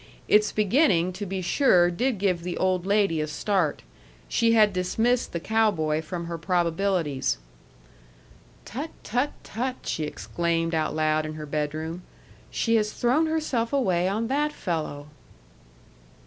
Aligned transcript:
Its 0.27 0.51
beginning, 0.51 1.13
to 1.13 1.27
be 1.27 1.43
sure, 1.43 1.91
did 1.91 2.17
give 2.17 2.41
the 2.41 2.57
old 2.57 2.87
lady 2.87 3.21
a 3.21 3.27
start; 3.27 3.83
she 4.27 4.53
had 4.53 4.73
dismissed 4.73 5.31
the 5.31 5.39
cow 5.39 5.69
boy 5.69 6.01
from 6.01 6.25
her 6.25 6.39
probabilities. 6.39 7.37
"Tut, 8.65 8.89
tut, 9.03 9.31
tut!" 9.43 9.75
she 9.83 10.05
exclaimed 10.05 10.73
out 10.73 10.95
loud 10.95 11.23
in 11.23 11.35
her 11.35 11.45
bedroom. 11.45 12.01
"She 12.49 12.77
has 12.77 12.91
thrown 12.91 13.27
herself 13.27 13.71
away 13.71 14.07
on 14.07 14.27
that 14.27 14.51
fellow!" 14.51 15.05